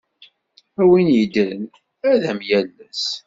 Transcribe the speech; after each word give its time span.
A 0.81 0.83
win 0.89 1.07
iddren 1.21 1.63
ad 2.11 2.21
am-yales! 2.29 3.05